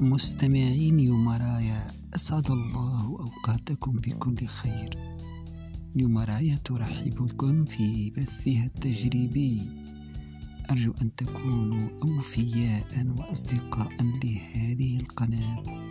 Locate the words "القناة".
15.00-15.83